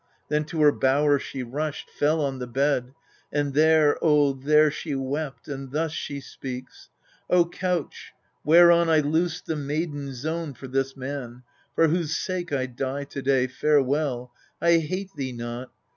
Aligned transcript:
Then 0.29 0.45
to 0.45 0.61
her 0.61 0.71
bower 0.71 1.19
she 1.19 1.43
rushed, 1.43 1.87
fell 1.91 2.21
on 2.21 2.39
the 2.39 2.47
bed; 2.47 2.93
And 3.31 3.53
there, 3.53 3.99
oh, 4.03 4.33
there 4.33 4.71
she 4.71 4.95
wept, 4.95 5.47
and 5.47 5.69
thus 5.71 5.91
she 5.91 6.19
speaks:" 6.21 6.89
O 7.29 7.45
couch, 7.47 8.11
whereon 8.43 8.89
I 8.89 9.01
loosed 9.01 9.45
the 9.45 9.55
maiden 9.55 10.11
zone 10.15 10.55
For 10.55 10.67
this 10.67 10.97
man, 10.97 11.43
for 11.75 11.87
whose 11.89 12.15
sake 12.17 12.51
I 12.51 12.65
die 12.65 13.03
to 13.03 13.21
day, 13.21 13.45
Farewell: 13.45 14.33
I 14.59 14.77
hate 14.77 15.11
thee 15.15 15.33
not. 15.33 15.69